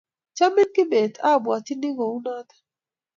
"Chamin 0.37 0.69
kibet?"abwatyini 0.75 1.89
konoto 1.97 2.55